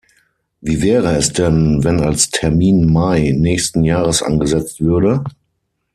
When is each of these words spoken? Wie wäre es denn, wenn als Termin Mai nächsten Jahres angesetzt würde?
Wie 0.61 0.81
wäre 0.81 1.15
es 1.15 1.31
denn, 1.31 1.83
wenn 1.83 1.99
als 2.01 2.31
Termin 2.31 2.91
Mai 2.91 3.35
nächsten 3.37 3.83
Jahres 3.83 4.23
angesetzt 4.23 4.81
würde? 4.81 5.23